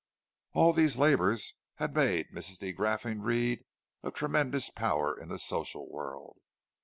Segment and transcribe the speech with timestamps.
[0.53, 2.57] All these labours had made Mrs.
[2.57, 3.59] de Graffenried
[4.01, 6.37] a tremendous power in the social world.